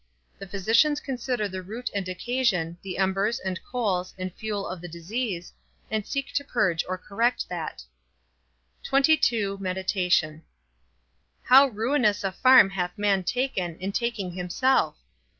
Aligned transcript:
_The 0.41 0.49
physicians 0.49 0.99
consider 0.99 1.47
the 1.47 1.61
root 1.61 1.91
and 1.93 2.09
occasion, 2.09 2.79
the 2.81 2.97
embers, 2.97 3.37
and 3.39 3.59
coals, 3.63 4.15
and 4.17 4.33
fuel 4.33 4.67
of 4.67 4.81
the 4.81 4.87
disease, 4.87 5.53
and 5.91 6.07
seek 6.07 6.33
to 6.33 6.43
purge 6.43 6.83
or 6.89 6.97
correct 6.97 7.47
that._ 7.49 7.85
XXII. 8.83 9.57
MEDITATION. 9.59 10.41
How 11.43 11.67
ruinous 11.67 12.23
a 12.23 12.31
farm 12.31 12.71
hath 12.71 12.97
man 12.97 13.23
taken, 13.23 13.77
in 13.77 13.91
taking 13.91 14.31
himself! 14.31 14.97